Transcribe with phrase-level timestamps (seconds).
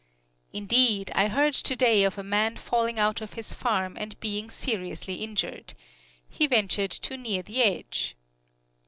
[0.51, 5.17] "Indeed, I heard today of a man falling out of his farm and being seriously
[5.17, 5.75] injured.
[6.27, 8.15] He ventured too near the edge.